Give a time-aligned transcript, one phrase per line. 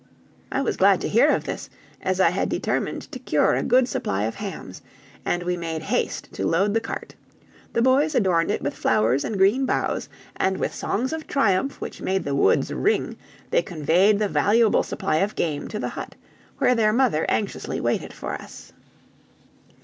[0.51, 1.69] I was glad to hear this,
[2.01, 4.81] as I had determined to cure a good supply of hams,
[5.23, 7.13] and we made haste to load the cart;
[7.73, 12.01] the boys adorned it with flowers and green boughs, and with songs of triumph which
[12.01, 13.15] made the woods ring
[13.51, 16.15] they conveyed the valuable supply of game to the hut,
[16.57, 18.73] where their mother anxiously waited for us.